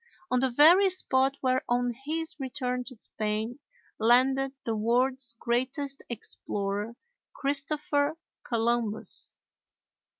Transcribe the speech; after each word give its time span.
on 0.31 0.39
the 0.39 0.49
very 0.49 0.89
spot 0.89 1.37
where 1.41 1.61
on 1.69 1.93
his 2.05 2.35
return 2.39 2.83
to 2.83 2.95
Spain 2.95 3.59
landed 3.99 4.51
the 4.65 4.75
world's 4.75 5.35
greatest 5.39 6.01
explorer 6.09 6.95
Christopher 7.35 8.17
Columbus. 8.43 9.35